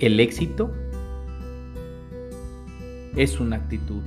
[0.00, 0.70] El éxito
[3.16, 4.04] es una actitud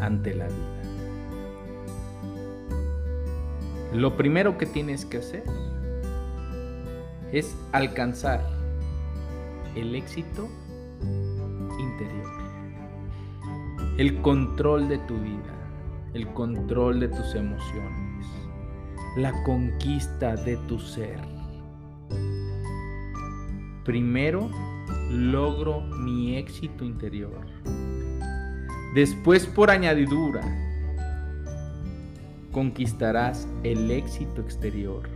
[0.00, 0.82] ante la vida.
[3.92, 5.42] Lo primero que tienes que hacer
[7.32, 8.48] es alcanzar
[9.74, 10.48] el éxito
[11.80, 12.32] interior,
[13.96, 15.56] el control de tu vida,
[16.14, 18.26] el control de tus emociones,
[19.16, 21.37] la conquista de tu ser
[23.88, 24.50] Primero
[25.10, 27.46] logro mi éxito interior.
[28.94, 30.42] Después por añadidura
[32.52, 35.08] conquistarás el éxito exterior.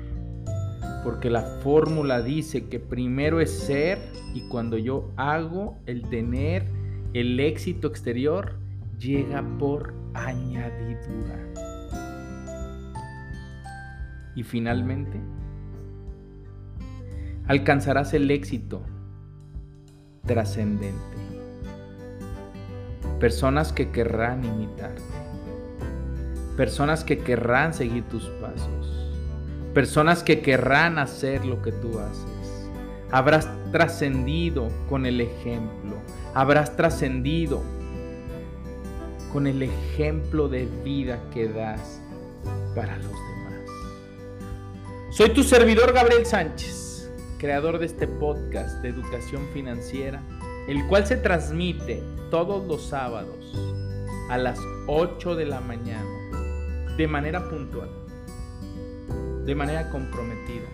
[1.05, 3.99] Porque la fórmula dice que primero es ser
[4.33, 6.65] y cuando yo hago el tener
[7.13, 8.59] el éxito exterior
[8.99, 11.39] llega por añadidura.
[14.35, 15.21] Y finalmente
[17.47, 18.83] alcanzarás el éxito
[20.27, 21.17] trascendente.
[23.19, 25.03] Personas que querrán imitarte.
[26.57, 29.11] Personas que querrán seguir tus pasos.
[29.75, 32.71] Personas que querrán hacer lo que tú haces.
[33.11, 35.97] Habrás trascendido con el ejemplo.
[36.35, 37.63] Habrás trascendido
[39.33, 42.01] con el ejemplo de vida que das
[42.75, 43.63] para los demás.
[45.11, 46.92] Soy tu servidor Gabriel Sánchez
[47.43, 50.23] creador de este podcast de educación financiera,
[50.69, 53.53] el cual se transmite todos los sábados
[54.31, 56.07] a las 8 de la mañana,
[56.97, 57.91] de manera puntual,
[59.45, 60.69] de manera comprometida,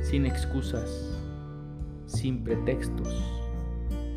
[0.00, 1.14] sin excusas,
[2.06, 3.22] sin pretextos,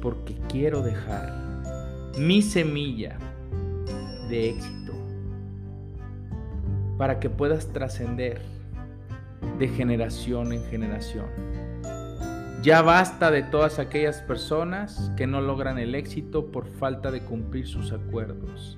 [0.02, 3.18] porque quiero dejar mi semilla
[4.30, 4.94] de éxito
[6.98, 8.61] para que puedas trascender
[9.58, 11.26] de generación en generación.
[12.62, 17.68] Ya basta de todas aquellas personas que no logran el éxito por falta de cumplir
[17.68, 18.78] sus acuerdos.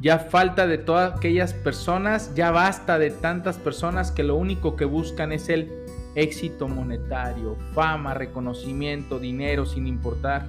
[0.00, 4.84] Ya falta de todas aquellas personas, ya basta de tantas personas que lo único que
[4.84, 5.70] buscan es el
[6.16, 10.48] éxito monetario, fama, reconocimiento, dinero, sin importar.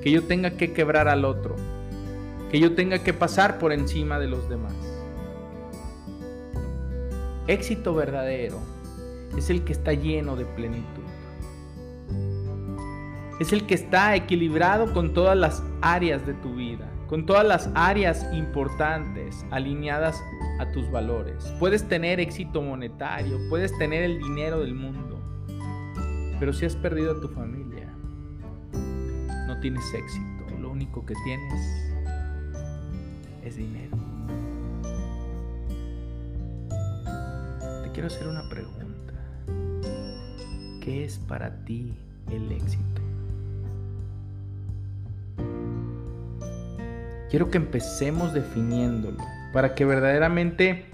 [0.00, 1.56] Que yo tenga que quebrar al otro,
[2.52, 4.97] que yo tenga que pasar por encima de los demás.
[7.48, 8.60] Éxito verdadero
[9.34, 11.02] es el que está lleno de plenitud.
[13.40, 17.70] Es el que está equilibrado con todas las áreas de tu vida, con todas las
[17.74, 20.22] áreas importantes alineadas
[20.60, 21.42] a tus valores.
[21.58, 25.18] Puedes tener éxito monetario, puedes tener el dinero del mundo,
[26.38, 27.90] pero si has perdido a tu familia,
[29.46, 30.60] no tienes éxito.
[30.60, 31.94] Lo único que tienes
[33.42, 33.87] es dinero.
[37.98, 39.12] Quiero hacer una pregunta.
[40.80, 41.96] ¿Qué es para ti
[42.30, 43.02] el éxito?
[47.28, 49.18] Quiero que empecemos definiéndolo
[49.52, 50.86] para que verdaderamente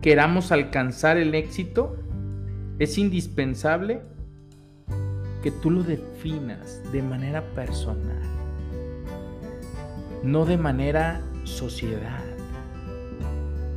[0.00, 1.96] queramos alcanzar el éxito.
[2.78, 4.02] Es indispensable
[5.42, 8.22] que tú lo definas de manera personal,
[10.22, 12.22] no de manera sociedad,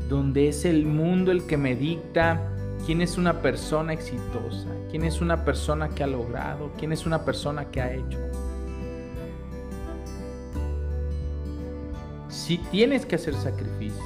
[0.07, 2.50] donde es el mundo el que me dicta
[2.85, 7.23] quién es una persona exitosa, quién es una persona que ha logrado, quién es una
[7.23, 8.19] persona que ha hecho.
[12.29, 14.05] Si tienes que hacer sacrificios,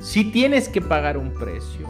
[0.00, 1.88] si tienes que pagar un precio,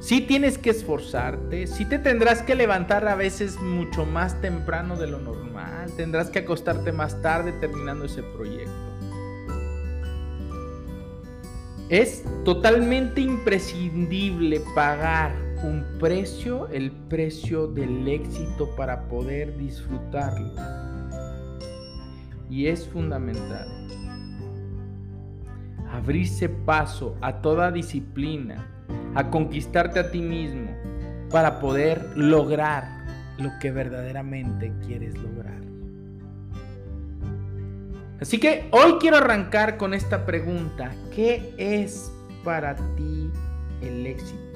[0.00, 5.06] si tienes que esforzarte, si te tendrás que levantar a veces mucho más temprano de
[5.06, 8.89] lo normal, tendrás que acostarte más tarde terminando ese proyecto.
[11.90, 15.32] Es totalmente imprescindible pagar
[15.64, 20.52] un precio, el precio del éxito para poder disfrutarlo.
[22.48, 23.66] Y es fundamental
[25.92, 28.68] abrirse paso a toda disciplina,
[29.16, 30.70] a conquistarte a ti mismo
[31.28, 32.84] para poder lograr
[33.38, 35.59] lo que verdaderamente quieres lograr.
[38.20, 40.94] Así que hoy quiero arrancar con esta pregunta.
[41.14, 42.12] ¿Qué es
[42.44, 43.30] para ti
[43.80, 44.50] el éxito?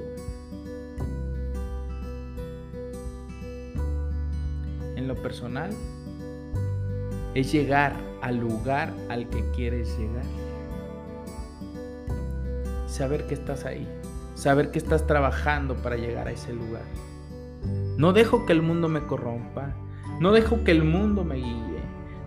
[5.05, 5.71] en lo personal
[7.35, 10.25] es llegar al lugar al que quieres llegar.
[12.87, 13.89] Saber que estás ahí,
[14.35, 16.85] saber que estás trabajando para llegar a ese lugar.
[17.97, 19.75] No dejo que el mundo me corrompa,
[20.21, 21.74] no dejo que el mundo me guíe,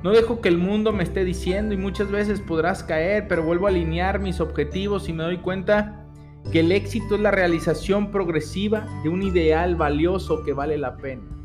[0.03, 3.67] no dejo que el mundo me esté diciendo y muchas veces podrás caer, pero vuelvo
[3.67, 6.05] a alinear mis objetivos y me doy cuenta
[6.51, 11.37] que el éxito es la realización progresiva de un ideal valioso que vale la pena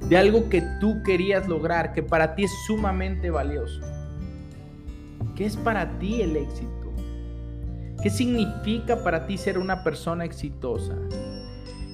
[0.00, 3.80] de algo que tú querías lograr, que para ti es sumamente valioso.
[5.34, 6.92] ¿Qué es para ti el éxito?
[8.02, 10.96] ¿Qué significa para ti ser una persona exitosa?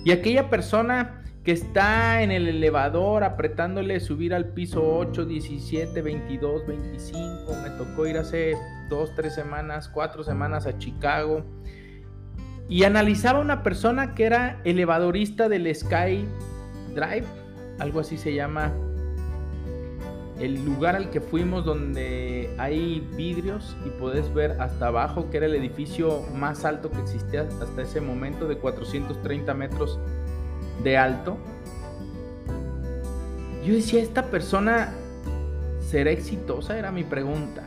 [0.05, 6.67] Y aquella persona que está en el elevador apretándole subir al piso 8, 17, 22,
[6.67, 7.55] 25.
[7.63, 8.55] Me tocó ir hace
[8.89, 11.45] dos, tres semanas, cuatro semanas a Chicago.
[12.69, 16.27] Y analizaba una persona que era elevadorista del Sky
[16.95, 17.27] Drive
[17.79, 18.73] algo así se llama
[20.39, 25.47] el lugar al que fuimos donde hay vidrios y puedes ver hasta abajo, que era
[25.47, 29.99] el edificio más alto que existía hasta ese momento, de 430 metros
[30.83, 31.37] de alto.
[33.65, 34.93] Yo decía, ¿esta persona
[35.81, 36.79] será exitosa?
[36.79, 37.63] Era mi pregunta.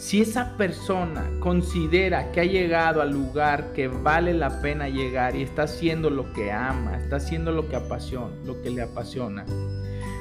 [0.00, 5.42] Si esa persona considera que ha llegado al lugar que vale la pena llegar y
[5.42, 9.44] está haciendo lo que ama, está haciendo lo que apasiona, lo que le apasiona,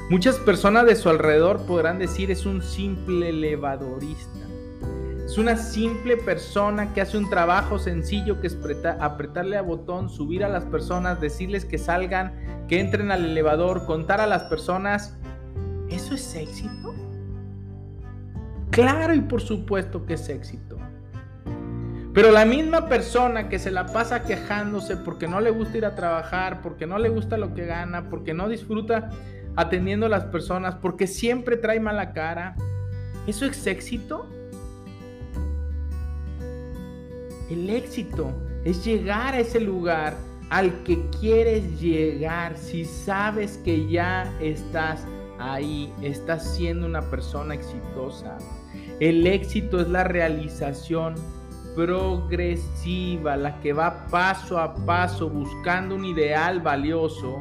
[0.10, 4.39] muchas personas de su alrededor podrán decir es un simple elevadorista.
[5.30, 8.58] Es una simple persona que hace un trabajo sencillo que es
[9.00, 14.22] apretarle a botón, subir a las personas, decirles que salgan, que entren al elevador, contar
[14.22, 15.16] a las personas.
[15.88, 16.96] ¿Eso es éxito?
[18.72, 20.78] Claro y por supuesto que es éxito.
[22.12, 25.94] Pero la misma persona que se la pasa quejándose porque no le gusta ir a
[25.94, 29.12] trabajar, porque no le gusta lo que gana, porque no disfruta
[29.56, 32.56] atendiendo a las personas, porque siempre trae mala cara,
[33.28, 34.28] ¿eso es éxito?
[37.50, 38.31] El éxito
[38.63, 40.16] es llegar a ese lugar
[40.50, 45.06] al que quieres llegar si sabes que ya estás
[45.40, 48.38] ahí, estás siendo una persona exitosa.
[49.00, 51.16] El éxito es la realización
[51.75, 57.36] progresiva, la que va paso a paso buscando un ideal valioso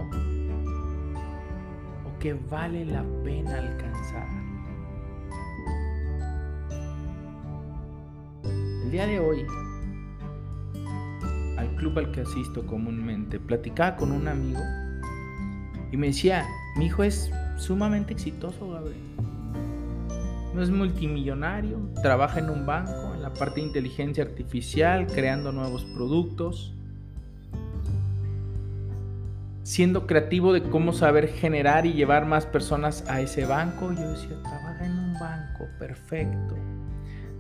[2.05, 4.29] o que vale la pena alcanzar.
[8.85, 9.45] El día de hoy,
[11.59, 14.61] al club al que asisto comúnmente, platicaba con un amigo
[15.91, 16.47] y me decía,
[16.77, 19.09] mi hijo es sumamente exitoso, Gabriel
[20.59, 25.85] no es multimillonario, trabaja en un banco, en la parte de inteligencia artificial, creando nuevos
[25.85, 26.75] productos,
[29.63, 33.93] siendo creativo de cómo saber generar y llevar más personas a ese banco.
[33.93, 36.57] Yo decía, trabaja en un banco, perfecto.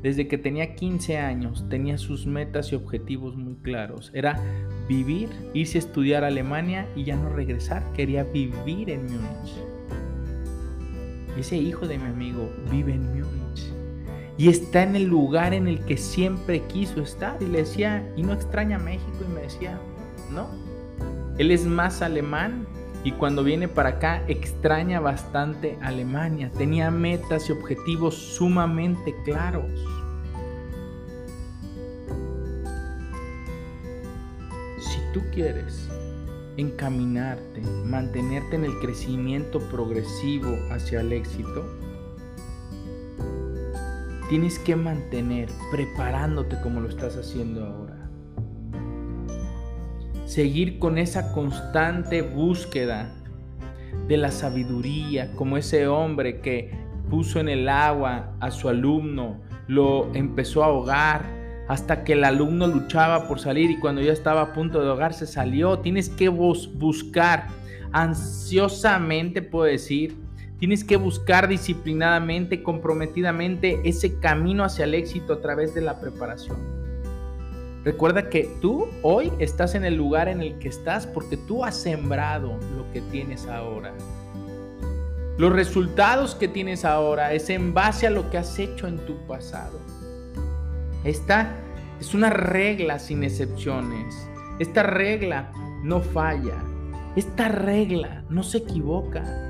[0.02, 4.10] Desde que tenía 15 años tenía sus metas y objetivos muy claros.
[4.14, 4.40] Era
[4.88, 7.92] vivir, irse a estudiar a Alemania y ya no regresar.
[7.92, 9.54] Quería vivir en Múnich.
[11.36, 13.38] Ese hijo de mi amigo vive en Múnich
[14.38, 17.36] y está en el lugar en el que siempre quiso estar.
[17.42, 19.24] Y le decía, ¿y no extraña México?
[19.28, 19.80] Y me decía,
[20.32, 20.46] no.
[21.38, 22.66] Él es más alemán
[23.04, 26.50] y cuando viene para acá extraña bastante Alemania.
[26.56, 29.66] Tenía metas y objetivos sumamente claros.
[34.80, 35.88] Si tú quieres
[36.56, 41.64] encaminarte, mantenerte en el crecimiento progresivo hacia el éxito,
[44.28, 47.87] tienes que mantener preparándote como lo estás haciendo ahora.
[50.28, 53.14] Seguir con esa constante búsqueda
[54.08, 56.70] de la sabiduría, como ese hombre que
[57.08, 61.24] puso en el agua a su alumno, lo empezó a ahogar,
[61.66, 65.26] hasta que el alumno luchaba por salir y cuando ya estaba a punto de ahogarse
[65.26, 65.78] salió.
[65.78, 67.46] Tienes que buscar
[67.92, 70.14] ansiosamente, puedo decir,
[70.58, 76.77] tienes que buscar disciplinadamente, comprometidamente ese camino hacia el éxito a través de la preparación.
[77.88, 81.74] Recuerda que tú hoy estás en el lugar en el que estás porque tú has
[81.74, 83.94] sembrado lo que tienes ahora.
[85.38, 89.16] Los resultados que tienes ahora es en base a lo que has hecho en tu
[89.26, 89.80] pasado.
[91.02, 91.56] Esta
[91.98, 94.14] es una regla sin excepciones.
[94.58, 95.50] Esta regla
[95.82, 96.62] no falla.
[97.16, 99.47] Esta regla no se equivoca.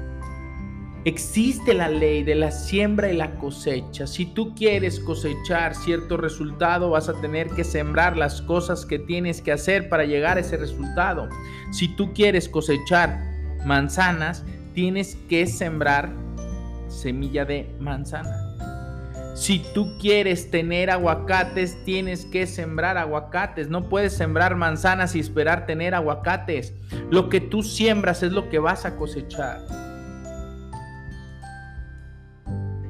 [1.05, 4.07] Existe la ley de la siembra y la cosecha.
[4.07, 9.41] Si tú quieres cosechar cierto resultado, vas a tener que sembrar las cosas que tienes
[9.41, 11.29] que hacer para llegar a ese resultado.
[11.71, 13.21] Si tú quieres cosechar
[13.65, 16.13] manzanas, tienes que sembrar
[16.89, 18.49] semilla de manzana.
[19.37, 23.69] Si tú quieres tener aguacates, tienes que sembrar aguacates.
[23.69, 26.75] No puedes sembrar manzanas y esperar tener aguacates.
[27.09, 29.88] Lo que tú siembras es lo que vas a cosechar.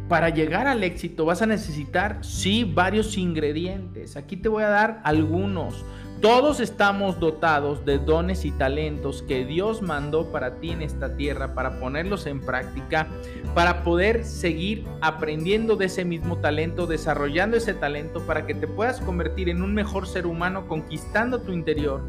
[0.08, 4.16] Para llegar al éxito vas a necesitar, sí, varios ingredientes.
[4.16, 5.84] Aquí te voy a dar algunos.
[6.22, 11.54] Todos estamos dotados de dones y talentos que Dios mandó para ti en esta tierra,
[11.54, 13.06] para ponerlos en práctica,
[13.54, 19.00] para poder seguir aprendiendo de ese mismo talento, desarrollando ese talento, para que te puedas
[19.00, 22.02] convertir en un mejor ser humano, conquistando tu interior,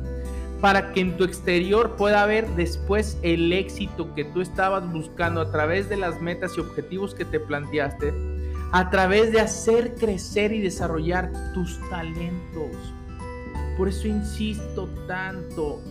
[0.61, 5.51] para que en tu exterior pueda haber después el éxito que tú estabas buscando a
[5.51, 8.13] través de las metas y objetivos que te planteaste,
[8.71, 12.75] a través de hacer crecer y desarrollar tus talentos.
[13.77, 15.81] Por eso insisto tanto,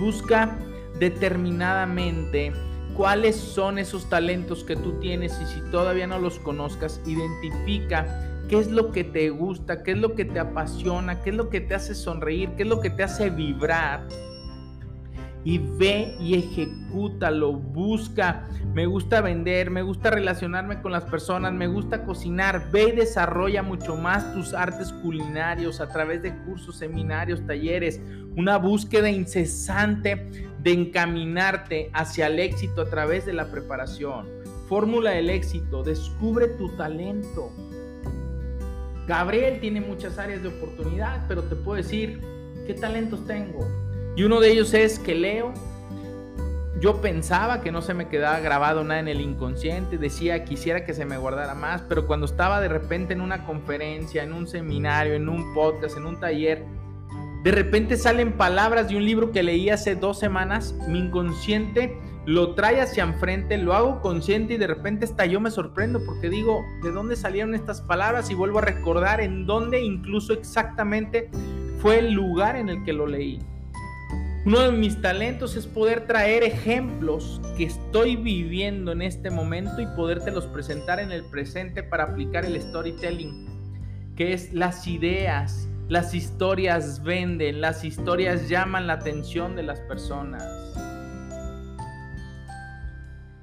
[0.00, 0.58] busca
[0.98, 2.52] determinadamente
[2.96, 8.58] cuáles son esos talentos que tú tienes y si todavía no los conozcas, identifica qué
[8.58, 11.60] es lo que te gusta, qué es lo que te apasiona, qué es lo que
[11.60, 14.06] te hace sonreír, qué es lo que te hace vibrar
[15.46, 18.48] y ve y ejecútalo, busca.
[18.74, 22.72] Me gusta vender, me gusta relacionarme con las personas, me gusta cocinar.
[22.72, 28.00] Ve y desarrolla mucho más tus artes culinarios a través de cursos, seminarios, talleres.
[28.36, 34.26] Una búsqueda incesante de encaminarte hacia el éxito a través de la preparación.
[34.68, 37.52] Fórmula del éxito, descubre tu talento.
[39.06, 42.20] Gabriel tiene muchas áreas de oportunidad, pero te puedo decir,
[42.66, 43.66] ¿qué talentos tengo?
[44.16, 45.52] Y uno de ellos es que leo.
[46.80, 50.92] Yo pensaba que no se me quedaba grabado nada en el inconsciente, decía quisiera que
[50.92, 55.14] se me guardara más, pero cuando estaba de repente en una conferencia, en un seminario,
[55.14, 56.64] en un podcast, en un taller,
[57.44, 62.54] de repente salen palabras de un libro que leí hace dos semanas, mi inconsciente lo
[62.54, 66.64] trae hacia enfrente, lo hago consciente y de repente hasta yo me sorprendo porque digo,
[66.82, 68.30] ¿de dónde salieron estas palabras?
[68.30, 71.30] Y vuelvo a recordar en dónde incluso exactamente
[71.78, 73.38] fue el lugar en el que lo leí.
[74.44, 79.86] Uno de mis talentos es poder traer ejemplos que estoy viviendo en este momento y
[79.86, 83.46] podértelos presentar en el presente para aplicar el storytelling,
[84.16, 90.85] que es las ideas, las historias venden, las historias llaman la atención de las personas.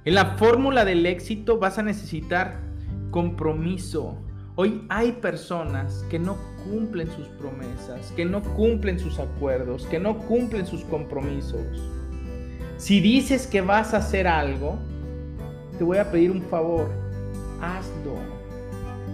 [0.06, 2.60] En la fórmula del éxito vas a necesitar
[3.10, 4.18] compromiso.
[4.54, 6.36] Hoy hay personas que no
[6.68, 11.62] cumplen sus promesas, que no cumplen sus acuerdos, que no cumplen sus compromisos.
[12.76, 14.78] Si dices que vas a hacer algo,
[15.78, 16.90] te voy a pedir un favor,
[17.62, 18.16] hazlo.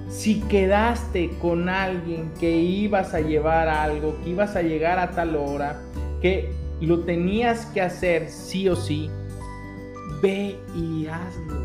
[0.08, 5.36] Si quedaste con alguien que ibas a llevar algo, que ibas a llegar a tal
[5.36, 5.80] hora,
[6.20, 9.08] que lo tenías que hacer sí o sí,
[10.20, 11.60] ve y hazlo.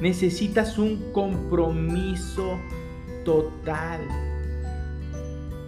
[0.00, 2.58] Necesitas un compromiso
[3.24, 4.00] total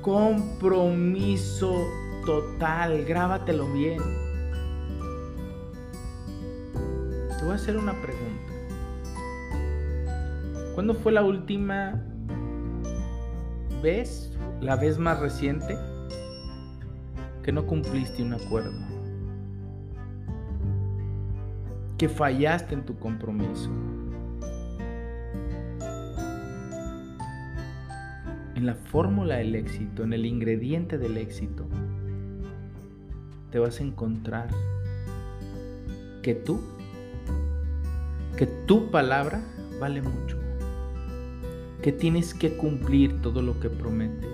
[0.08, 1.86] compromiso
[2.24, 3.98] total, grábatelo bien.
[7.36, 8.52] Te voy a hacer una pregunta.
[10.74, 12.02] ¿Cuándo fue la última
[13.82, 15.76] vez, la vez más reciente,
[17.42, 18.87] que no cumpliste un acuerdo?
[21.98, 23.70] Que fallaste en tu compromiso.
[28.58, 31.64] en la fórmula del éxito, en el ingrediente del éxito,
[33.52, 34.48] te vas a encontrar
[36.22, 36.60] que tú,
[38.36, 39.40] que tu palabra
[39.78, 40.36] vale mucho,
[41.82, 44.28] que tienes que cumplir todo lo que prometes.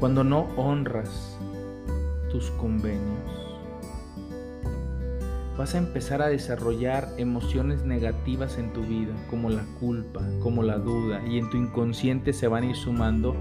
[0.00, 1.38] Cuando no honras
[2.30, 3.47] tus convenios,
[5.58, 10.78] vas a empezar a desarrollar emociones negativas en tu vida, como la culpa, como la
[10.78, 13.34] duda, y en tu inconsciente se van a ir sumando.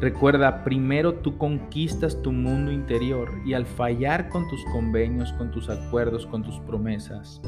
[0.00, 5.68] Recuerda, primero tú conquistas tu mundo interior y al fallar con tus convenios, con tus
[5.68, 7.42] acuerdos, con tus promesas,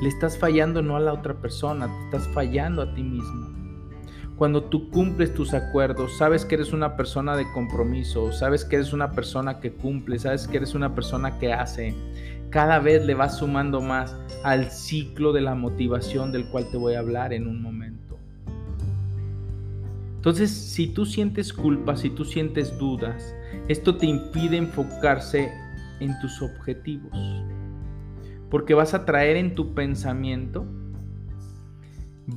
[0.00, 3.58] le estás fallando no a la otra persona, te estás fallando a ti mismo.
[4.38, 8.92] Cuando tú cumples tus acuerdos, sabes que eres una persona de compromiso, sabes que eres
[8.92, 11.92] una persona que cumple, sabes que eres una persona que hace,
[12.50, 16.94] cada vez le vas sumando más al ciclo de la motivación del cual te voy
[16.94, 18.18] a hablar en un momento.
[20.16, 23.34] Entonces, si tú sientes culpa, si tú sientes dudas,
[23.68, 25.52] esto te impide enfocarse
[26.00, 27.12] en tus objetivos.
[28.50, 30.66] Porque vas a traer en tu pensamiento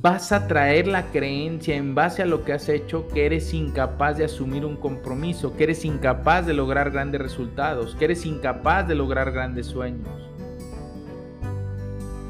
[0.00, 4.16] vas a traer la creencia en base a lo que has hecho que eres incapaz
[4.16, 8.94] de asumir un compromiso, que eres incapaz de lograr grandes resultados, que eres incapaz de
[8.94, 10.08] lograr grandes sueños.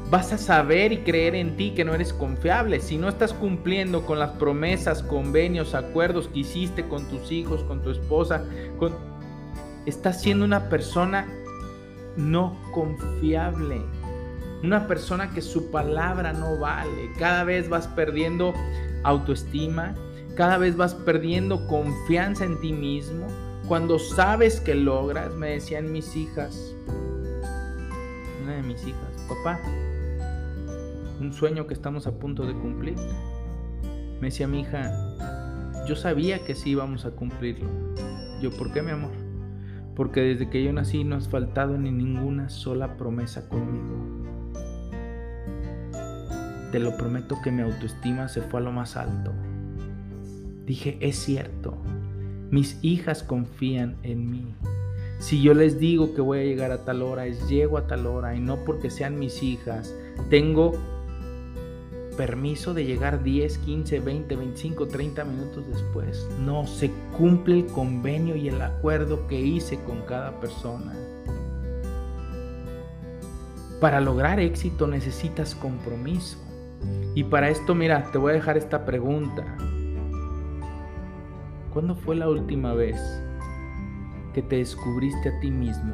[0.09, 2.81] vas a saber y creer en ti que no eres confiable.
[2.81, 7.81] Si no estás cumpliendo con las promesas, convenios, acuerdos que hiciste con tus hijos, con
[7.81, 8.45] tu esposa,
[8.77, 8.93] con...
[9.87, 11.25] estás siendo una persona
[12.15, 13.81] no confiable.
[14.63, 17.11] Una persona que su palabra no vale.
[17.19, 18.53] Cada vez vas perdiendo
[19.03, 19.93] autoestima,
[20.35, 23.27] cada vez vas perdiendo confianza en ti mismo.
[23.67, 26.73] Cuando sabes que logras, me decían mis hijas,
[28.41, 29.59] una de mis hijas, papá,
[31.19, 32.95] un sueño que estamos a punto de cumplir.
[34.21, 34.91] Me decía mi hija,
[35.87, 37.69] yo sabía que sí íbamos a cumplirlo.
[38.41, 39.11] Yo, ¿por qué mi amor?
[39.93, 44.12] Porque desde que yo nací no has faltado ni ninguna sola promesa conmigo.
[46.73, 49.31] Te lo prometo que mi autoestima se fue a lo más alto.
[50.65, 51.77] Dije, es cierto,
[52.49, 54.55] mis hijas confían en mí.
[55.19, 58.07] Si yo les digo que voy a llegar a tal hora, es llego a tal
[58.07, 59.93] hora y no porque sean mis hijas.
[60.31, 60.71] Tengo
[62.17, 66.27] permiso de llegar 10, 15, 20, 25, 30 minutos después.
[66.39, 70.95] No, se cumple el convenio y el acuerdo que hice con cada persona.
[73.79, 76.39] Para lograr éxito necesitas compromiso.
[77.15, 79.43] Y para esto, mira, te voy a dejar esta pregunta.
[81.71, 82.99] ¿Cuándo fue la última vez
[84.33, 85.93] que te descubriste a ti mismo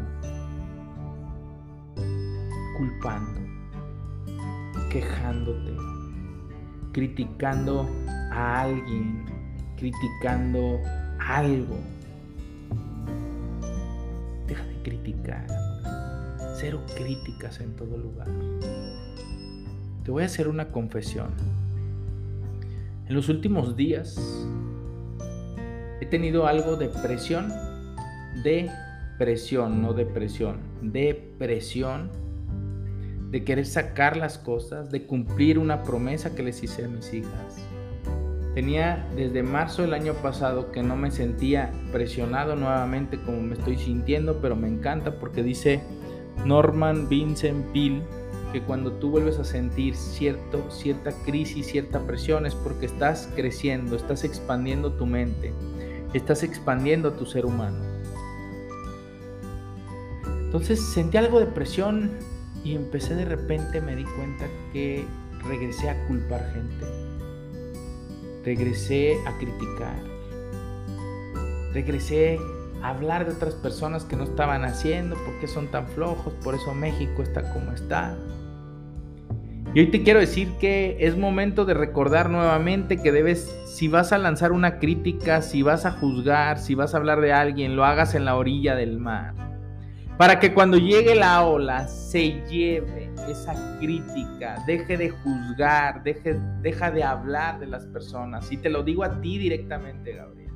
[2.80, 3.42] culpando,
[4.90, 5.76] quejándote,
[6.94, 7.90] criticando
[8.32, 9.26] a alguien,
[9.76, 10.80] criticando
[11.20, 11.78] algo.
[14.48, 15.46] Deja de criticar.
[16.56, 18.28] Cero críticas en todo lugar.
[20.10, 21.28] Te voy a hacer una confesión.
[23.08, 24.20] En los últimos días
[26.02, 27.54] he tenido algo de presión,
[28.44, 28.72] de
[29.20, 32.10] presión, no depresión, de presión
[33.30, 37.64] de querer sacar las cosas, de cumplir una promesa que les hice a mis hijas.
[38.56, 43.78] Tenía desde marzo del año pasado que no me sentía presionado nuevamente como me estoy
[43.78, 45.84] sintiendo, pero me encanta porque dice
[46.46, 48.02] Norman Vincent Peale
[48.52, 53.96] que cuando tú vuelves a sentir cierto, cierta crisis, cierta presión es porque estás creciendo,
[53.96, 55.54] estás expandiendo tu mente,
[56.14, 57.78] estás expandiendo tu ser humano.
[60.46, 62.12] Entonces sentí algo de presión
[62.64, 65.06] y empecé de repente, me di cuenta que
[65.44, 66.86] regresé a culpar gente.
[68.44, 70.04] Regresé a criticar.
[71.72, 72.40] Regresé
[72.84, 77.22] hablar de otras personas que no estaban haciendo, porque son tan flojos, por eso México
[77.22, 78.18] está como está.
[79.74, 84.12] Y hoy te quiero decir que es momento de recordar nuevamente que debes, si vas
[84.12, 87.86] a lanzar una crítica, si vas a juzgar, si vas a hablar de alguien, lo
[87.86, 89.50] hagas en la orilla del mar
[90.20, 96.92] para que cuando llegue la ola se lleve esa crítica, deje de juzgar, deje, deja
[96.92, 98.52] de hablar de las personas.
[98.52, 100.49] Y te lo digo a ti directamente, Gabriel.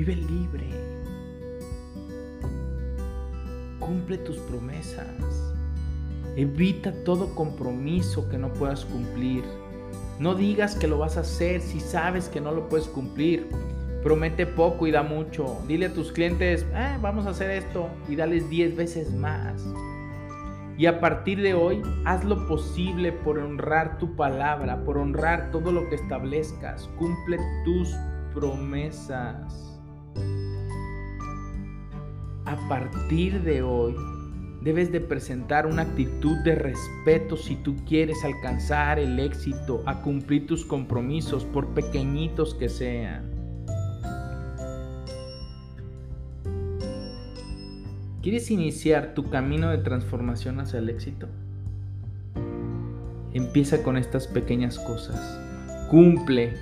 [0.00, 0.66] Vive libre.
[3.78, 5.52] Cumple tus promesas.
[6.36, 9.44] Evita todo compromiso que no puedas cumplir.
[10.18, 13.46] No digas que lo vas a hacer si sabes que no lo puedes cumplir.
[14.02, 15.58] Promete poco y da mucho.
[15.68, 19.62] Dile a tus clientes, ah, vamos a hacer esto y dales 10 veces más.
[20.78, 25.70] Y a partir de hoy, haz lo posible por honrar tu palabra, por honrar todo
[25.70, 26.88] lo que establezcas.
[26.96, 27.36] Cumple
[27.66, 27.94] tus
[28.32, 29.69] promesas.
[32.44, 33.94] A partir de hoy,
[34.62, 40.46] debes de presentar una actitud de respeto si tú quieres alcanzar el éxito, a cumplir
[40.46, 43.30] tus compromisos, por pequeñitos que sean.
[48.22, 51.26] ¿Quieres iniciar tu camino de transformación hacia el éxito?
[53.32, 55.40] Empieza con estas pequeñas cosas.
[55.88, 56.54] Cumple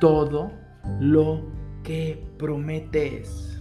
[0.00, 0.50] todo
[0.98, 1.42] lo
[1.84, 3.60] que prometes.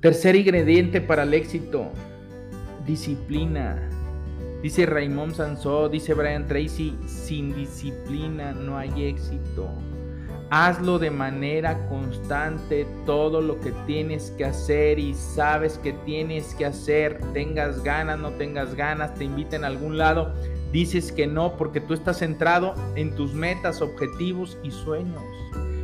[0.00, 1.92] Tercer ingrediente para el éxito,
[2.86, 3.88] disciplina.
[4.62, 9.68] Dice Raymond Sansó, dice Brian Tracy, sin disciplina no hay éxito.
[10.50, 16.66] Hazlo de manera constante todo lo que tienes que hacer y sabes que tienes que
[16.66, 20.34] hacer, tengas ganas, no tengas ganas, te inviten a algún lado,
[20.72, 25.22] dices que no porque tú estás centrado en tus metas, objetivos y sueños.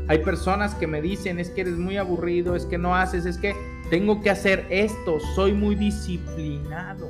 [0.08, 3.38] Hay personas que me dicen es que eres muy aburrido, es que no haces, es
[3.38, 3.54] que
[3.90, 7.08] tengo que hacer esto, soy muy disciplinado.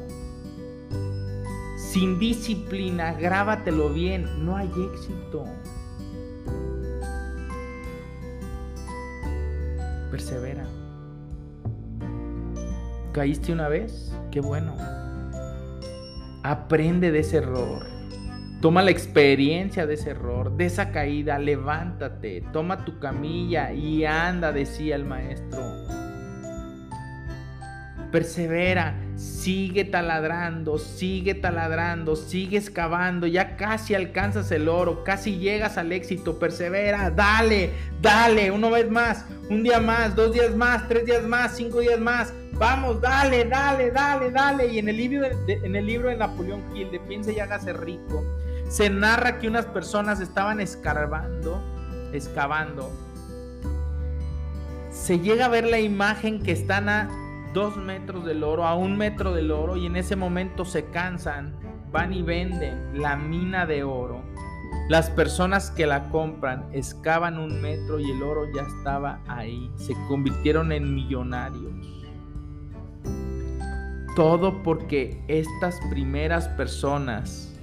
[1.76, 5.44] Sin disciplina, grábatelo bien, no hay éxito.
[10.10, 10.64] persevera.
[13.12, 14.12] ¿Caíste una vez?
[14.30, 14.74] Qué bueno.
[16.42, 17.95] Aprende de ese error.
[18.60, 24.50] Toma la experiencia de ese error, de esa caída, levántate, toma tu camilla y anda,
[24.50, 25.60] decía el maestro.
[28.10, 35.92] Persevera, sigue taladrando, sigue taladrando, sigue excavando, ya casi alcanzas el oro, casi llegas al
[35.92, 41.24] éxito, persevera, dale, dale, una vez más, un día más, dos días más, tres días
[41.24, 44.66] más, cinco días más, vamos, dale, dale, dale, dale.
[44.72, 47.74] Y en el libro de, en el libro de Napoleón Hill, de Piense y hágase
[47.74, 48.24] rico,
[48.68, 51.62] se narra que unas personas estaban escarbando,
[52.12, 52.90] excavando.
[54.90, 57.08] Se llega a ver la imagen que están a
[57.52, 61.54] dos metros del oro, a un metro del oro, y en ese momento se cansan,
[61.92, 64.22] van y venden la mina de oro.
[64.88, 69.70] Las personas que la compran excavan un metro y el oro ya estaba ahí.
[69.76, 72.04] Se convirtieron en millonarios.
[74.14, 77.55] Todo porque estas primeras personas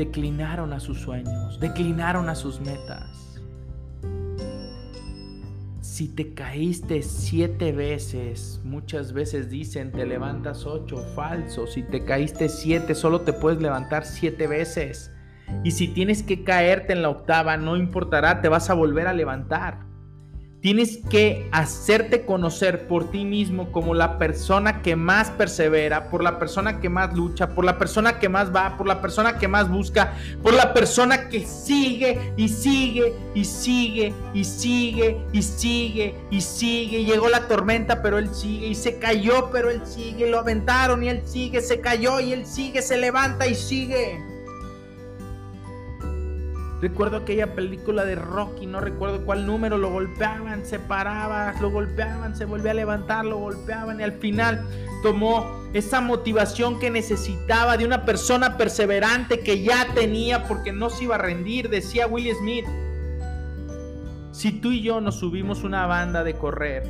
[0.00, 3.38] declinaron a sus sueños, declinaron a sus metas.
[5.82, 11.66] Si te caíste siete veces, muchas veces dicen te levantas ocho, falso.
[11.66, 15.12] Si te caíste siete, solo te puedes levantar siete veces.
[15.64, 19.12] Y si tienes que caerte en la octava, no importará, te vas a volver a
[19.12, 19.89] levantar.
[20.60, 26.38] Tienes que hacerte conocer por ti mismo como la persona que más persevera, por la
[26.38, 29.70] persona que más lucha, por la persona que más va, por la persona que más
[29.70, 36.40] busca, por la persona que sigue y sigue y sigue y sigue y sigue y
[36.42, 37.04] sigue.
[37.04, 40.28] Llegó la tormenta, pero él sigue y se cayó, pero él sigue.
[40.28, 44.39] Lo aventaron y él sigue, se cayó y él sigue, se levanta y sigue.
[46.80, 52.34] Recuerdo aquella película de Rocky, no recuerdo cuál número, lo golpeaban, se paraba, lo golpeaban,
[52.34, 54.66] se volvía a levantar, lo golpeaban y al final
[55.02, 61.04] tomó esa motivación que necesitaba de una persona perseverante que ya tenía porque no se
[61.04, 62.64] iba a rendir, decía Will Smith.
[64.32, 66.84] Si tú y yo nos subimos una banda de correr,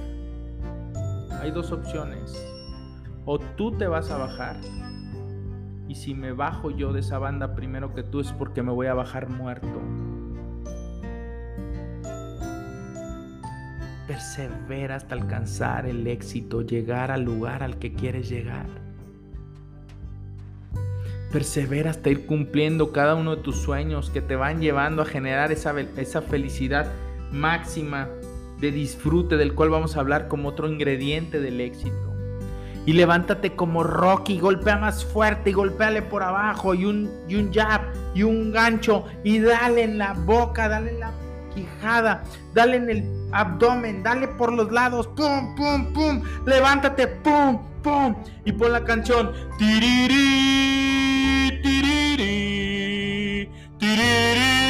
[1.40, 2.40] hay dos opciones.
[3.24, 4.56] O tú te vas a bajar
[5.90, 8.86] y si me bajo yo de esa banda primero que tú es porque me voy
[8.86, 9.82] a bajar muerto.
[14.06, 18.66] Persevera hasta alcanzar el éxito, llegar al lugar al que quieres llegar.
[21.32, 25.50] Persevera hasta ir cumpliendo cada uno de tus sueños que te van llevando a generar
[25.50, 26.86] esa, esa felicidad
[27.32, 28.08] máxima
[28.60, 32.09] de disfrute del cual vamos a hablar como otro ingrediente del éxito
[32.86, 37.52] y levántate como Rocky, golpea más fuerte y golpéale por abajo y un, y un
[37.52, 37.82] jab
[38.14, 41.12] y un gancho y dale en la boca, dale en la
[41.54, 42.22] quijada,
[42.54, 48.14] dale en el abdomen, dale por los lados, pum, pum, pum, levántate, pum, pum
[48.44, 49.32] y pon la canción.
[49.58, 50.18] Tiriri,
[51.62, 54.60] tiriri, tiriri,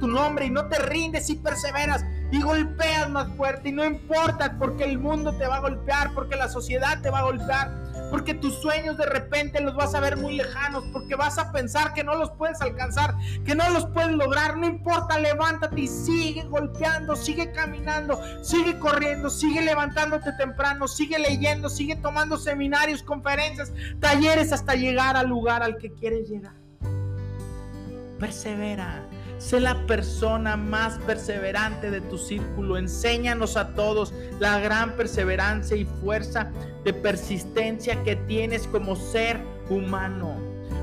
[0.00, 4.56] tu nombre y no te rindes y perseveras y golpeas más fuerte y no importa
[4.58, 7.70] porque el mundo te va a golpear, porque la sociedad te va a golpear,
[8.10, 11.92] porque tus sueños de repente los vas a ver muy lejanos, porque vas a pensar
[11.92, 13.14] que no los puedes alcanzar,
[13.44, 19.30] que no los puedes lograr, no importa, levántate y sigue golpeando, sigue caminando, sigue corriendo,
[19.30, 25.78] sigue levantándote temprano, sigue leyendo, sigue tomando seminarios, conferencias, talleres hasta llegar al lugar al
[25.78, 26.54] que quieres llegar.
[28.18, 29.02] Persevera.
[29.40, 32.76] Sé la persona más perseverante de tu círculo.
[32.76, 36.52] Enséñanos a todos la gran perseverancia y fuerza
[36.84, 40.36] de persistencia que tienes como ser humano,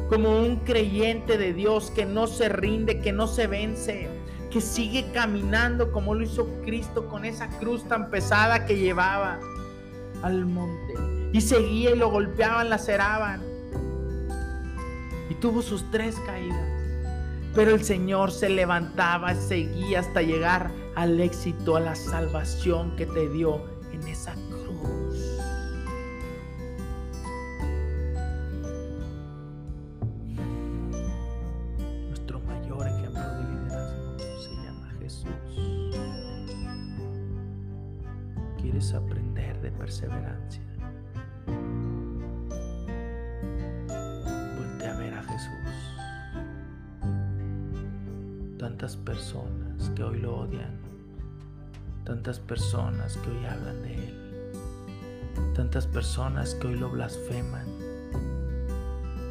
[0.10, 4.10] como un creyente de Dios que no se rinde, que no se vence,
[4.50, 9.40] que sigue caminando como lo hizo Cristo con esa cruz tan pesada que llevaba
[10.24, 10.96] al monte.
[11.32, 13.40] Y seguía y lo golpeaban, laceraban.
[15.30, 16.77] Y tuvo sus tres caídas
[17.58, 23.28] pero el Señor se levantaba, seguía hasta llegar al éxito, a la salvación que te
[23.30, 25.40] dio en esa cruz.
[32.10, 35.96] Nuestro mayor ejemplo de liderazgo se llama Jesús.
[38.62, 40.62] ¿Quieres aprender de perseverancia?
[48.96, 50.78] Personas que hoy lo odian,
[52.06, 54.54] tantas personas que hoy hablan de Él,
[55.56, 57.68] tantas personas que hoy lo blasfeman,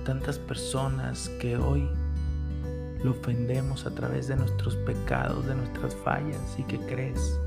[0.04, 1.88] tantas personas que hoy
[3.02, 6.40] lo ofendemos a través de nuestros pecados, de nuestras fallas.
[6.58, 7.38] ¿Y qué crees?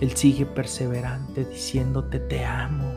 [0.00, 2.92] Él sigue perseverante diciéndote te amo,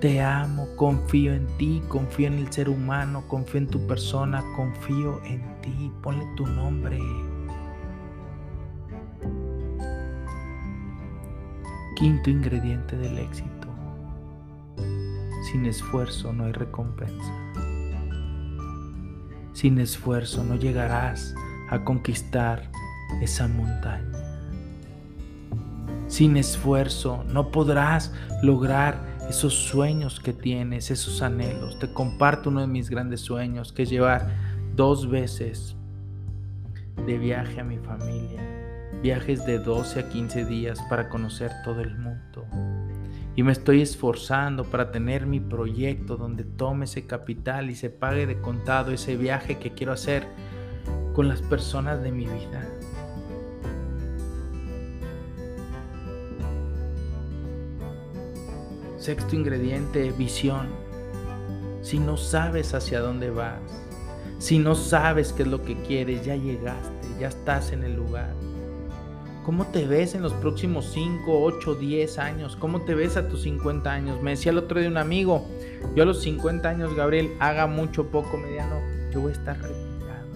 [0.00, 5.20] te amo, confío en ti, confío en el ser humano, confío en tu persona, confío
[5.24, 7.00] en ti, ponle tu nombre.
[11.98, 13.66] Quinto ingrediente del éxito.
[15.50, 17.32] Sin esfuerzo no hay recompensa.
[19.52, 21.34] Sin esfuerzo no llegarás
[21.68, 22.70] a conquistar
[23.20, 24.16] esa montaña.
[26.06, 31.80] Sin esfuerzo no podrás lograr esos sueños que tienes, esos anhelos.
[31.80, 34.36] Te comparto uno de mis grandes sueños, que es llevar
[34.76, 35.74] dos veces
[37.04, 38.47] de viaje a mi familia.
[39.02, 42.46] Viajes de 12 a 15 días para conocer todo el mundo.
[43.36, 48.26] Y me estoy esforzando para tener mi proyecto donde tome ese capital y se pague
[48.26, 50.26] de contado ese viaje que quiero hacer
[51.14, 52.68] con las personas de mi vida.
[58.96, 60.66] Sexto ingrediente, visión.
[61.82, 63.60] Si no sabes hacia dónde vas,
[64.38, 68.37] si no sabes qué es lo que quieres, ya llegaste, ya estás en el lugar.
[69.48, 72.54] ¿Cómo te ves en los próximos 5, 8, 10 años?
[72.54, 74.20] ¿Cómo te ves a tus 50 años?
[74.20, 75.46] Me decía el otro día un amigo,
[75.94, 78.78] yo a los 50 años, Gabriel, haga mucho, poco, mediano,
[79.10, 80.26] yo voy a estar retirado.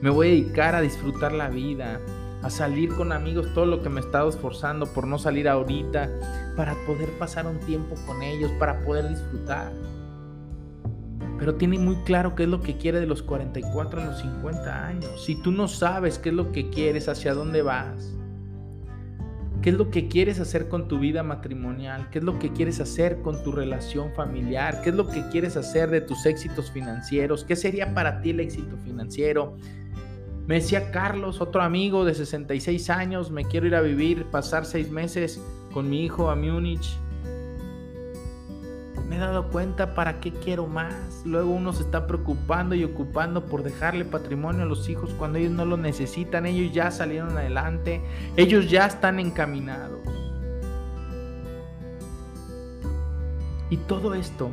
[0.00, 2.00] Me voy a dedicar a disfrutar la vida,
[2.42, 6.08] a salir con amigos, todo lo que me he estado esforzando por no salir ahorita,
[6.56, 9.72] para poder pasar un tiempo con ellos, para poder disfrutar.
[11.42, 14.86] Pero tiene muy claro qué es lo que quiere de los 44 a los 50
[14.86, 15.24] años.
[15.24, 18.14] Si tú no sabes qué es lo que quieres, hacia dónde vas,
[19.60, 22.78] qué es lo que quieres hacer con tu vida matrimonial, qué es lo que quieres
[22.78, 27.42] hacer con tu relación familiar, qué es lo que quieres hacer de tus éxitos financieros,
[27.42, 29.56] qué sería para ti el éxito financiero.
[30.46, 34.92] Me decía Carlos, otro amigo de 66 años, me quiero ir a vivir, pasar seis
[34.92, 37.01] meses con mi hijo a Múnich
[39.08, 41.22] me he dado cuenta para qué quiero más.
[41.24, 45.52] Luego uno se está preocupando y ocupando por dejarle patrimonio a los hijos cuando ellos
[45.52, 46.46] no lo necesitan.
[46.46, 48.00] Ellos ya salieron adelante.
[48.36, 50.00] Ellos ya están encaminados.
[53.70, 54.50] Y todo esto,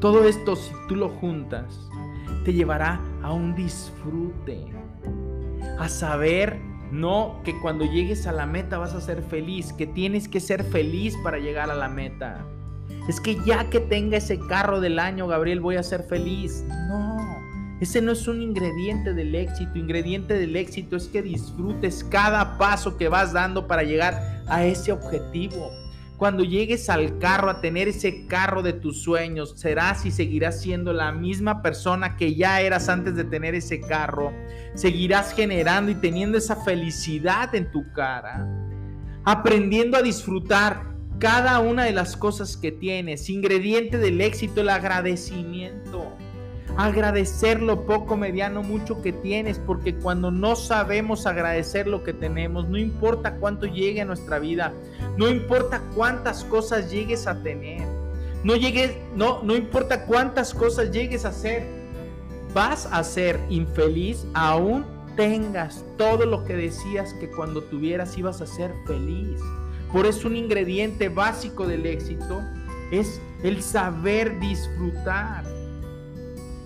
[0.00, 1.88] todo esto si tú lo juntas,
[2.44, 4.66] te llevará a un disfrute.
[5.78, 6.58] A saber
[6.90, 10.64] no que cuando llegues a la meta vas a ser feliz, que tienes que ser
[10.64, 12.44] feliz para llegar a la meta.
[13.08, 16.64] Es que ya que tenga ese carro del año, Gabriel, voy a ser feliz.
[16.88, 17.18] No,
[17.80, 19.76] ese no es un ingrediente del éxito.
[19.76, 24.92] Ingrediente del éxito es que disfrutes cada paso que vas dando para llegar a ese
[24.92, 25.72] objetivo.
[26.16, 30.92] Cuando llegues al carro, a tener ese carro de tus sueños, serás y seguirás siendo
[30.92, 34.32] la misma persona que ya eras antes de tener ese carro.
[34.74, 38.46] Seguirás generando y teniendo esa felicidad en tu cara.
[39.24, 40.91] Aprendiendo a disfrutar
[41.22, 43.30] cada una de las cosas que tienes.
[43.30, 46.10] Ingrediente del éxito, el agradecimiento.
[46.76, 52.68] Agradecer lo poco, mediano, mucho que tienes, porque cuando no sabemos agradecer lo que tenemos,
[52.68, 54.72] no importa cuánto llegue a nuestra vida,
[55.16, 57.86] no importa cuántas cosas llegues a tener,
[58.42, 61.64] no llegues, no, no importa cuántas cosas llegues a hacer,
[62.52, 68.46] vas a ser infeliz aún tengas todo lo que decías que cuando tuvieras ibas a
[68.46, 69.40] ser feliz.
[69.92, 72.42] Por eso un ingrediente básico del éxito
[72.90, 75.44] es el saber disfrutar.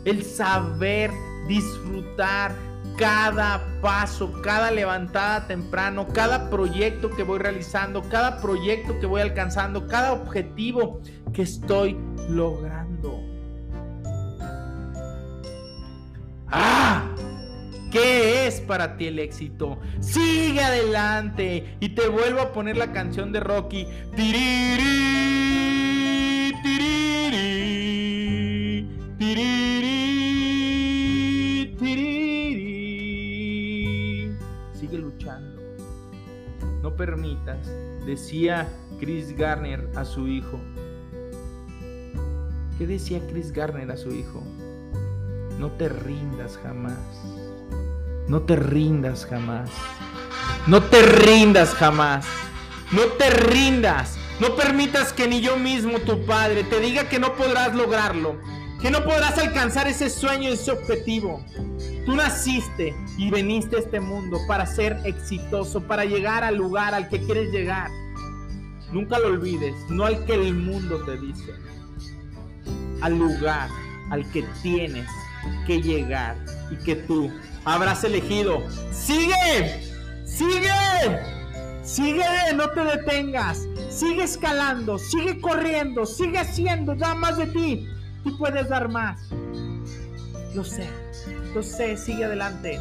[0.05, 1.11] El saber
[1.49, 2.55] disfrutar
[2.97, 9.87] cada paso, cada levantada temprano, cada proyecto que voy realizando, cada proyecto que voy alcanzando,
[9.89, 11.01] cada objetivo
[11.33, 13.21] que estoy logrando.
[16.49, 17.06] ¡Ah!
[17.97, 19.79] ¿Qué es para ti el éxito?
[20.01, 23.87] Sigue adelante y te vuelvo a poner la canción de Rocky.
[24.15, 24.83] Tiriri,
[26.63, 27.27] tiriri,
[29.19, 29.87] tiriri,
[31.79, 33.17] tiriri.
[34.75, 35.63] Sigue luchando.
[36.83, 37.67] No permitas,
[38.05, 38.69] decía
[39.01, 40.61] Chris Garner a su hijo.
[42.77, 44.43] ¿Qué decía Chris Garner a su hijo?
[45.59, 47.46] No te rindas jamás.
[48.29, 49.71] No te rindas jamás.
[50.67, 52.27] No te rindas jamás.
[52.91, 54.19] No te rindas.
[54.41, 58.37] No permitas que ni yo mismo, tu padre, te diga que no podrás lograrlo.
[58.83, 61.45] Que no podrás alcanzar ese sueño, ese objetivo.
[62.05, 67.09] Tú naciste y veniste a este mundo para ser exitoso, para llegar al lugar al
[67.09, 67.91] que quieres llegar.
[68.93, 71.55] Nunca lo olvides, no al que el mundo te dice,
[73.01, 73.69] al lugar
[74.11, 75.09] al que tienes
[75.67, 76.37] que llegar
[76.71, 77.31] y que tú
[77.65, 78.63] habrás elegido.
[78.93, 79.83] ¡Sigue!
[80.25, 80.71] ¡Sigue!
[81.83, 82.25] ¡Sigue!
[82.55, 83.67] No te detengas.
[83.91, 87.89] Sigue escalando, sigue corriendo, sigue haciendo, da más de ti.
[88.25, 89.21] Tú puedes dar más.
[90.55, 90.89] Lo sé,
[91.55, 92.81] lo sé, sigue adelante.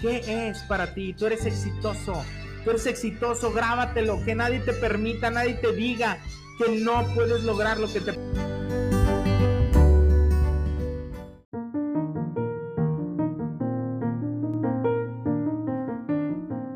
[0.00, 1.12] ¿Qué es para ti?
[1.12, 2.24] Tú eres exitoso.
[2.64, 6.18] Tú eres exitoso, grábatelo, que nadie te permita, nadie te diga
[6.58, 8.12] que no puedes lograr lo que te...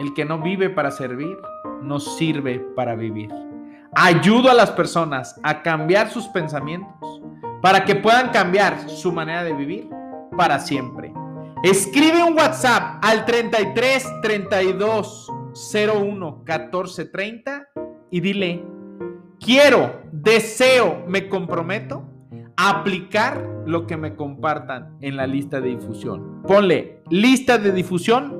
[0.00, 1.36] El que no vive para servir,
[1.82, 3.30] no sirve para vivir.
[3.94, 7.20] Ayudo a las personas a cambiar sus pensamientos
[7.60, 9.90] para que puedan cambiar su manera de vivir
[10.38, 11.12] para siempre.
[11.62, 15.30] Escribe un WhatsApp al 33 32
[15.74, 17.68] 01 1430
[18.10, 18.64] y dile,
[19.38, 22.08] quiero, deseo, me comprometo
[22.56, 26.42] a aplicar lo que me compartan en la lista de difusión.
[26.44, 28.39] Ponle lista de difusión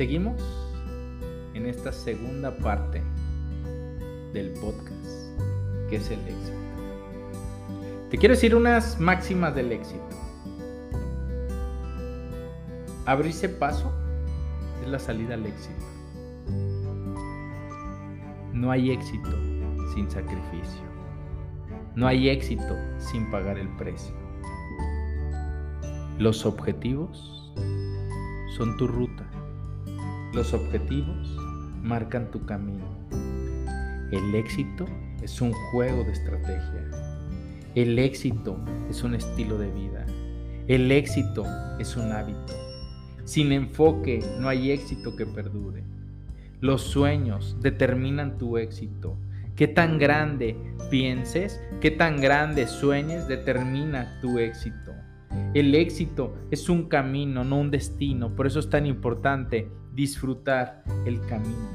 [0.00, 0.40] Seguimos
[1.52, 3.02] en esta segunda parte
[4.32, 5.38] del podcast,
[5.90, 6.56] que es el éxito.
[8.08, 10.08] Te quiero decir unas máximas del éxito.
[13.04, 13.92] Abrirse paso
[14.82, 15.84] es la salida al éxito.
[18.54, 19.36] No hay éxito
[19.92, 20.80] sin sacrificio.
[21.94, 24.14] No hay éxito sin pagar el precio.
[26.18, 27.52] Los objetivos
[28.56, 29.29] son tu ruta.
[30.32, 31.36] Los objetivos
[31.82, 32.86] marcan tu camino.
[34.12, 34.86] El éxito
[35.20, 36.88] es un juego de estrategia.
[37.74, 38.56] El éxito
[38.88, 40.06] es un estilo de vida.
[40.68, 41.44] El éxito
[41.80, 42.52] es un hábito.
[43.24, 45.82] Sin enfoque no hay éxito que perdure.
[46.60, 49.16] Los sueños determinan tu éxito.
[49.56, 50.56] Qué tan grande
[50.92, 54.92] pienses, qué tan grande sueñes determina tu éxito.
[55.54, 58.36] El éxito es un camino, no un destino.
[58.36, 61.68] Por eso es tan importante disfrutar el camino.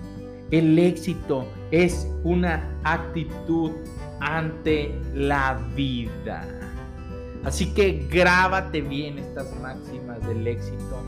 [0.52, 3.72] El éxito es una actitud
[4.20, 6.48] ante la vida.
[7.44, 11.02] Así que grábate bien estas máximas del éxito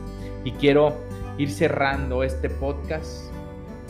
[0.44, 0.96] y quiero
[1.36, 3.32] ir cerrando este podcast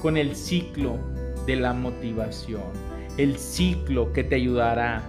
[0.00, 0.98] con el ciclo
[1.46, 2.62] de la motivación,
[3.16, 5.02] el ciclo que te ayudará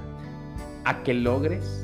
[0.85, 1.83] a que logres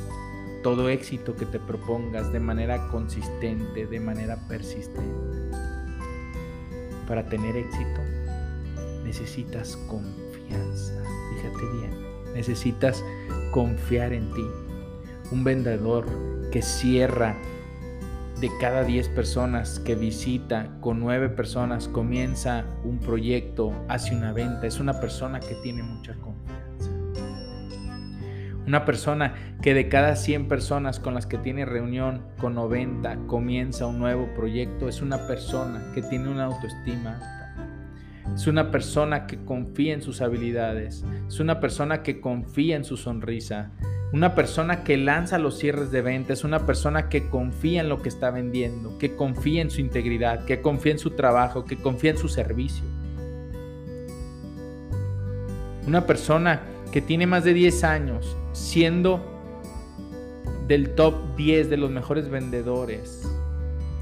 [0.63, 5.57] todo éxito que te propongas de manera consistente, de manera persistente.
[7.07, 8.01] Para tener éxito
[9.03, 10.93] necesitas confianza,
[11.35, 13.03] fíjate bien, necesitas
[13.51, 14.45] confiar en ti.
[15.31, 16.05] Un vendedor
[16.51, 17.35] que cierra
[18.41, 24.67] de cada 10 personas que visita, con 9 personas comienza un proyecto, hace una venta,
[24.67, 26.34] es una persona que tiene mucha confianza.
[28.67, 33.85] Una persona que de cada 100 personas con las que tiene reunión, con 90 comienza
[33.85, 37.19] un nuevo proyecto, es una persona que tiene una autoestima.
[38.33, 41.05] Es una persona que confía en sus habilidades.
[41.27, 43.71] Es una persona que confía en su sonrisa.
[44.11, 48.01] Una persona que lanza los cierres de venta es una persona que confía en lo
[48.01, 52.11] que está vendiendo, que confía en su integridad, que confía en su trabajo, que confía
[52.11, 52.83] en su servicio.
[55.85, 56.61] Una persona
[56.91, 59.19] que tiene más de 10 años siendo
[60.67, 63.29] del top 10 de los mejores vendedores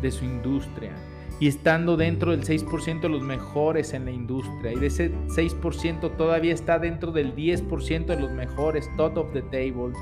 [0.01, 0.93] de su industria,
[1.39, 4.71] y estando dentro del 6% de los mejores en la industria.
[4.71, 9.41] Y de ese 6% todavía está dentro del 10% de los mejores, top of the
[9.41, 9.93] table.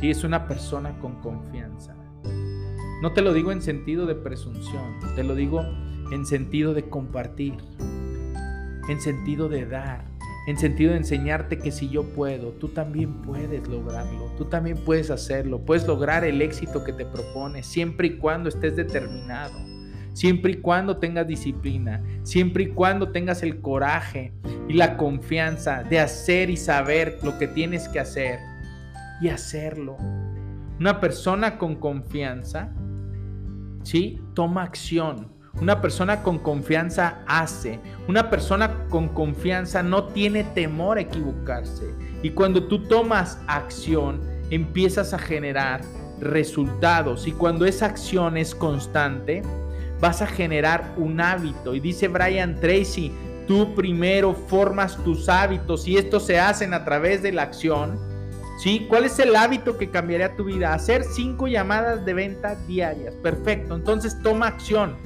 [0.00, 1.94] Sí, es una persona con confianza.
[3.00, 4.82] No te lo digo en sentido de presunción,
[5.16, 5.62] te lo digo
[6.12, 7.54] en sentido de compartir,
[8.88, 10.04] en sentido de dar,
[10.50, 15.08] en sentido de enseñarte que si yo puedo, tú también puedes lograrlo, tú también puedes
[15.10, 19.54] hacerlo, puedes lograr el éxito que te propones, siempre y cuando estés determinado,
[20.12, 24.32] siempre y cuando tengas disciplina, siempre y cuando tengas el coraje
[24.68, 28.40] y la confianza de hacer y saber lo que tienes que hacer
[29.20, 29.98] y hacerlo.
[30.80, 32.72] Una persona con confianza,
[33.84, 34.20] ¿sí?
[34.34, 35.29] Toma acción.
[35.54, 37.80] Una persona con confianza hace.
[38.08, 41.94] Una persona con confianza no tiene temor a equivocarse.
[42.22, 44.20] Y cuando tú tomas acción,
[44.50, 45.82] empiezas a generar
[46.20, 47.26] resultados.
[47.26, 49.42] Y cuando esa acción es constante,
[50.00, 51.74] vas a generar un hábito.
[51.74, 53.12] Y dice Brian Tracy,
[53.46, 58.10] tú primero formas tus hábitos y estos se hacen a través de la acción
[58.60, 58.84] ¿Sí?
[58.90, 60.74] ¿Cuál es el hábito que cambiaría tu vida?
[60.74, 63.14] Hacer cinco llamadas de venta diarias.
[63.14, 63.74] Perfecto.
[63.74, 64.98] Entonces toma acción.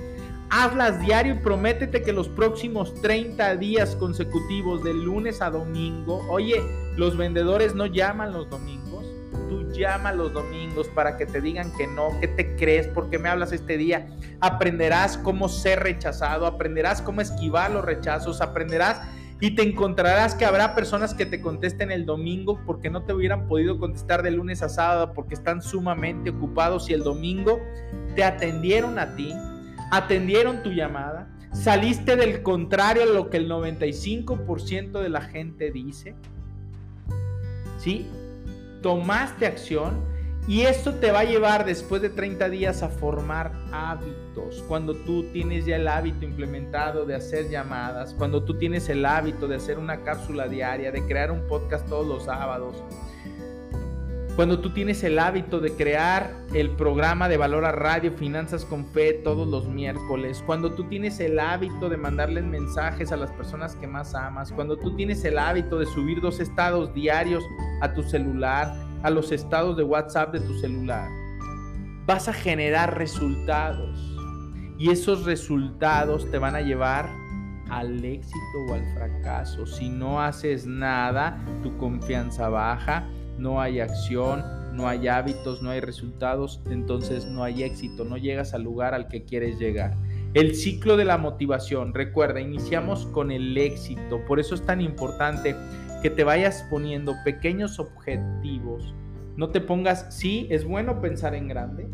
[0.57, 6.63] Hazlas diario y prométete que los próximos 30 días consecutivos, de lunes a domingo, oye,
[6.97, 9.05] los vendedores no llaman los domingos.
[9.49, 13.29] Tú llama los domingos para que te digan que no, que te crees, porque me
[13.29, 14.07] hablas este día.
[14.39, 19.01] Aprenderás cómo ser rechazado, aprenderás cómo esquivar los rechazos, aprenderás
[19.41, 23.49] y te encontrarás que habrá personas que te contesten el domingo porque no te hubieran
[23.49, 27.61] podido contestar de lunes a sábado porque están sumamente ocupados y el domingo
[28.15, 29.35] te atendieron a ti,
[29.91, 36.15] atendieron tu llamada, saliste del contrario a lo que el 95% de la gente dice.
[37.79, 38.07] ¿Sí?
[38.83, 40.15] Tomaste acción
[40.47, 44.63] y esto te va a llevar después de 30 días a formar hábitos.
[44.69, 49.49] Cuando tú tienes ya el hábito implementado de hacer llamadas, cuando tú tienes el hábito
[49.49, 52.77] de hacer una cápsula diaria, de crear un podcast todos los sábados,
[54.37, 58.85] cuando tú tienes el hábito de crear el programa de Valor a Radio Finanzas con
[58.87, 63.77] Fe todos los miércoles, cuando tú tienes el hábito de mandarles mensajes a las personas
[63.77, 67.45] que más amas, cuando tú tienes el hábito de subir dos estados diarios
[67.81, 68.75] a tu celular,
[69.05, 71.09] a los estados de WhatsApp de tu celular,
[72.05, 74.11] vas a generar resultados.
[74.79, 77.09] Y esos resultados te van a llevar
[77.71, 79.65] al éxito o al fracaso.
[79.65, 83.07] Si no haces nada, tu confianza baja,
[83.39, 84.43] no hay acción,
[84.75, 89.09] no hay hábitos, no hay resultados, entonces no hay éxito, no llegas al lugar al
[89.09, 89.97] que quieres llegar.
[90.35, 95.55] El ciclo de la motivación, recuerda, iniciamos con el éxito, por eso es tan importante
[96.03, 98.95] que te vayas poniendo pequeños objetivos.
[99.37, 101.89] No te pongas, sí, es bueno pensar en grande.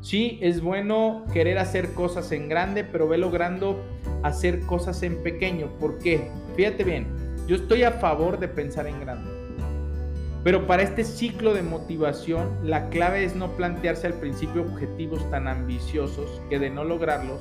[0.00, 3.82] Sí, es bueno querer hacer cosas en grande, pero ve logrando
[4.22, 5.70] hacer cosas en pequeño.
[5.78, 6.30] ¿Por qué?
[6.56, 7.06] Fíjate bien,
[7.46, 9.33] yo estoy a favor de pensar en grande.
[10.44, 15.48] Pero para este ciclo de motivación, la clave es no plantearse al principio objetivos tan
[15.48, 17.40] ambiciosos que de no lograrlos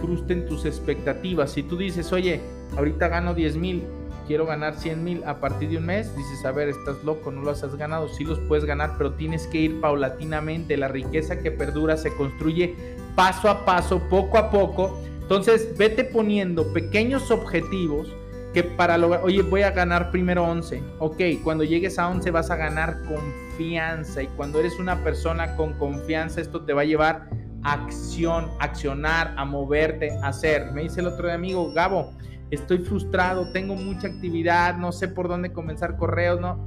[0.00, 1.50] frustren tus expectativas.
[1.50, 2.40] Si tú dices, oye,
[2.76, 3.82] ahorita gano 10 mil,
[4.28, 7.42] quiero ganar 100 mil a partir de un mes, dices, a ver, estás loco, no
[7.42, 11.50] los has ganado, sí los puedes ganar, pero tienes que ir paulatinamente, la riqueza que
[11.50, 12.76] perdura se construye
[13.16, 18.08] paso a paso, poco a poco, entonces vete poniendo pequeños objetivos
[18.56, 22.50] que para lograr, oye, voy a ganar primero 11, ok, cuando llegues a 11 vas
[22.50, 27.28] a ganar confianza y cuando eres una persona con confianza esto te va a llevar
[27.62, 30.72] a acción, accionar, a moverte, a hacer.
[30.72, 32.14] Me dice el otro amigo, Gabo,
[32.50, 36.66] estoy frustrado, tengo mucha actividad, no sé por dónde comenzar correos, no.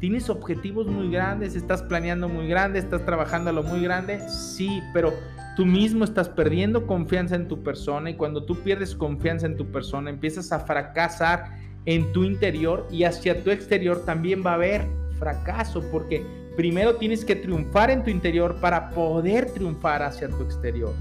[0.00, 1.54] ¿Tienes objetivos muy grandes?
[1.54, 2.80] ¿Estás planeando muy grande?
[2.80, 4.18] ¿Estás trabajando a lo muy grande?
[4.28, 5.14] Sí, pero
[5.56, 9.72] tú mismo estás perdiendo confianza en tu persona y cuando tú pierdes confianza en tu
[9.72, 14.86] persona empiezas a fracasar en tu interior y hacia tu exterior también va a haber
[15.18, 16.24] fracaso porque
[16.56, 20.94] primero tienes que triunfar en tu interior para poder triunfar hacia tu exterior.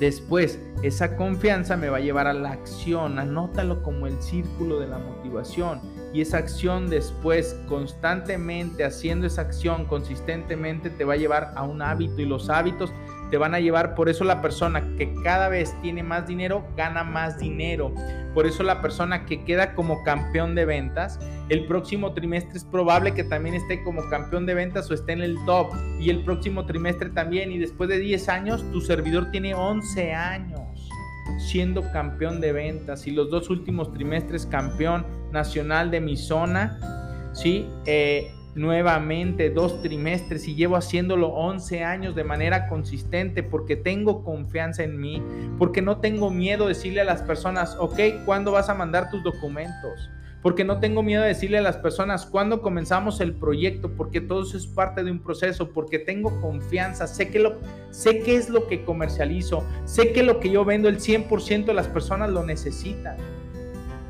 [0.00, 3.18] Después, esa confianza me va a llevar a la acción.
[3.18, 5.80] Anótalo como el círculo de la motivación.
[6.12, 11.80] Y esa acción después, constantemente haciendo esa acción consistentemente, te va a llevar a un
[11.80, 12.20] hábito.
[12.20, 12.92] Y los hábitos
[13.30, 17.04] te van a llevar, por eso la persona que cada vez tiene más dinero, gana
[17.04, 17.94] más dinero.
[18.34, 23.14] Por eso la persona que queda como campeón de ventas, el próximo trimestre es probable
[23.14, 25.72] que también esté como campeón de ventas o esté en el top.
[26.00, 27.52] Y el próximo trimestre también.
[27.52, 30.90] Y después de 10 años, tu servidor tiene 11 años
[31.38, 36.78] siendo campeón de ventas y los dos últimos trimestres campeón nacional de mi zona.
[37.32, 37.66] ¿sí?
[37.86, 44.82] Eh, nuevamente dos trimestres y llevo haciéndolo 11 años de manera consistente porque tengo confianza
[44.84, 45.22] en mí,
[45.58, 49.22] porque no tengo miedo de decirle a las personas, ok, ¿cuándo vas a mandar tus
[49.22, 50.10] documentos?
[50.42, 54.42] Porque no tengo miedo de decirle a las personas cuándo comenzamos el proyecto, porque todo
[54.42, 57.54] eso es parte de un proceso, porque tengo confianza, sé que, lo,
[57.90, 61.74] sé qué es lo que comercializo, sé que lo que yo vendo el 100% de
[61.74, 63.16] las personas lo necesitan.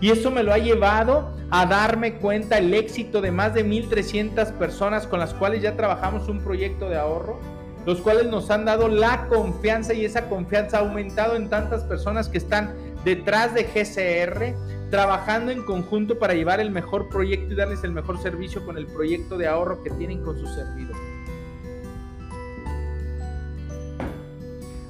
[0.00, 4.52] Y eso me lo ha llevado a darme cuenta el éxito de más de 1.300
[4.52, 7.38] personas con las cuales ya trabajamos un proyecto de ahorro,
[7.86, 12.28] los cuales nos han dado la confianza y esa confianza ha aumentado en tantas personas
[12.28, 12.74] que están
[13.04, 18.20] detrás de GCR, trabajando en conjunto para llevar el mejor proyecto y darles el mejor
[18.22, 20.96] servicio con el proyecto de ahorro que tienen con su servidor.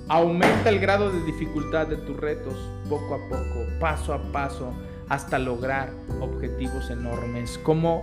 [0.09, 2.55] Aumenta el grado de dificultad de tus retos
[2.89, 4.73] poco a poco, paso a paso,
[5.09, 5.91] hasta lograr
[6.21, 7.59] objetivos enormes.
[7.63, 8.03] ¿Cómo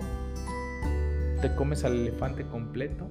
[1.41, 3.10] te comes al elefante completo?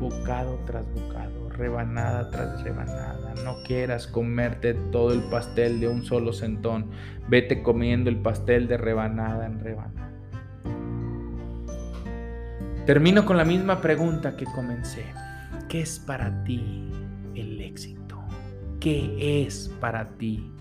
[0.00, 3.34] Bocado tras bocado, rebanada tras rebanada.
[3.44, 6.90] No quieras comerte todo el pastel de un solo centón.
[7.28, 10.06] Vete comiendo el pastel de rebanada en rebanada.
[12.86, 15.04] Termino con la misma pregunta que comencé.
[15.68, 16.88] ¿Qué es para ti
[17.34, 18.22] el éxito?
[18.78, 20.52] ¿Qué es para ti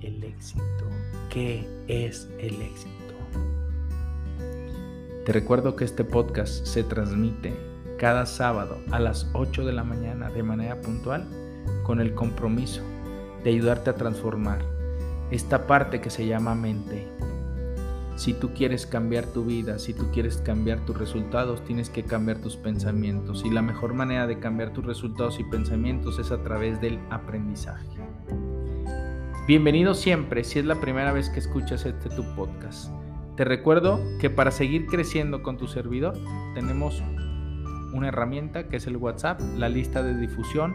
[0.00, 0.86] el éxito?
[1.36, 3.14] ¿Qué es el éxito?
[5.26, 7.54] Te recuerdo que este podcast se transmite
[7.98, 11.28] cada sábado a las 8 de la mañana de manera puntual
[11.82, 12.80] con el compromiso
[13.44, 14.64] de ayudarte a transformar
[15.30, 17.06] esta parte que se llama mente.
[18.16, 22.38] Si tú quieres cambiar tu vida, si tú quieres cambiar tus resultados, tienes que cambiar
[22.38, 23.44] tus pensamientos.
[23.44, 27.98] Y la mejor manera de cambiar tus resultados y pensamientos es a través del aprendizaje.
[29.46, 32.90] Bienvenido siempre si es la primera vez que escuchas este tu podcast.
[33.36, 36.14] Te recuerdo que para seguir creciendo con tu servidor
[36.54, 37.00] tenemos
[37.92, 40.74] una herramienta que es el WhatsApp, la lista de difusión.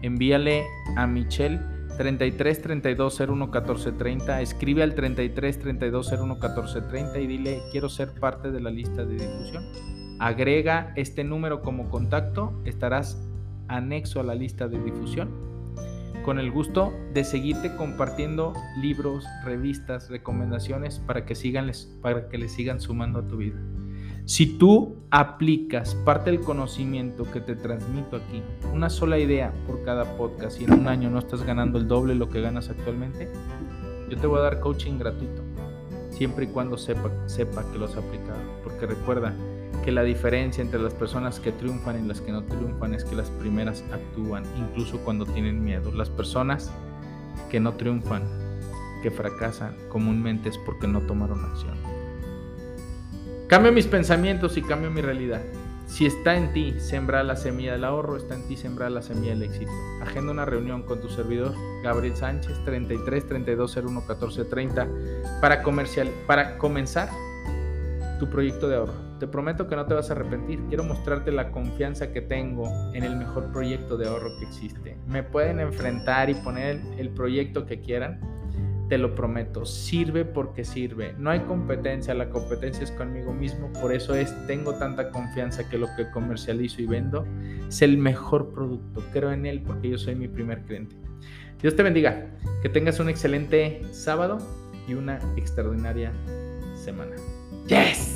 [0.00, 0.64] Envíale
[0.96, 1.60] a Michelle
[1.98, 4.40] 33 32 01 14 30.
[4.40, 9.04] Escribe al 33 32 01 14 30 y dile quiero ser parte de la lista
[9.04, 9.62] de difusión.
[10.20, 13.22] Agrega este número como contacto, estarás
[13.68, 15.55] anexo a la lista de difusión
[16.26, 18.52] con el gusto de seguirte compartiendo
[18.82, 21.70] libros, revistas, recomendaciones para que, sigan,
[22.02, 23.56] para que le sigan sumando a tu vida.
[24.24, 28.42] Si tú aplicas parte del conocimiento que te transmito aquí,
[28.74, 32.16] una sola idea por cada podcast y en un año no estás ganando el doble
[32.16, 33.30] lo que ganas actualmente,
[34.10, 35.42] yo te voy a dar coaching gratuito,
[36.10, 38.40] siempre y cuando sepa, sepa que lo has aplicado.
[38.64, 39.32] Porque recuerda,
[39.86, 43.14] que la diferencia entre las personas que triunfan y las que no triunfan es que
[43.14, 45.92] las primeras actúan incluso cuando tienen miedo.
[45.92, 46.72] Las personas
[47.52, 48.24] que no triunfan,
[49.04, 51.76] que fracasan comúnmente es porque no tomaron acción.
[53.46, 55.42] Cambio mis pensamientos y cambio mi realidad.
[55.86, 59.34] Si está en ti sembrar la semilla del ahorro, está en ti sembrar la semilla
[59.34, 59.70] del éxito.
[60.02, 64.88] Agenda una reunión con tu servidor, Gabriel Sánchez, 33 32 01 14 30,
[65.40, 67.08] para, comercial, para comenzar
[68.18, 69.05] tu proyecto de ahorro.
[69.18, 70.60] Te prometo que no te vas a arrepentir.
[70.68, 74.96] Quiero mostrarte la confianza que tengo en el mejor proyecto de ahorro que existe.
[75.06, 78.20] Me pueden enfrentar y poner el proyecto que quieran.
[78.88, 81.14] Te lo prometo, sirve porque sirve.
[81.18, 83.72] No hay competencia, la competencia es conmigo mismo.
[83.72, 87.26] Por eso es, tengo tanta confianza que lo que comercializo y vendo
[87.68, 89.02] es el mejor producto.
[89.12, 90.94] Creo en él porque yo soy mi primer cliente.
[91.60, 92.26] Dios te bendiga.
[92.62, 94.38] Que tengas un excelente sábado
[94.86, 96.12] y una extraordinaria
[96.76, 97.16] semana.
[97.66, 98.15] Yes.